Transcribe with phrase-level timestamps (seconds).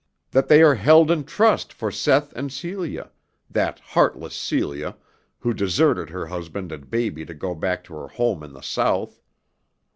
[0.31, 3.11] That they are held in trust for Seth and Celia,
[3.51, 4.97] that heartless Celia,
[5.37, 9.21] who deserted her husband and baby to go back to her home in the South.